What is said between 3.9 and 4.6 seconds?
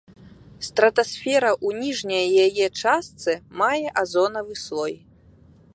азонавы